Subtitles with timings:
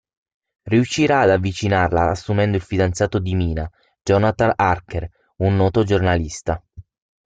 [0.63, 3.69] Riuscirà ad avvicinarla assumendo il fidanzato di Mina,
[4.01, 5.07] Jonathan Harker,
[5.43, 6.59] un noto giornalista.